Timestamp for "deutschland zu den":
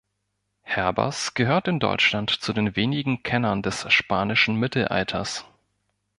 1.79-2.75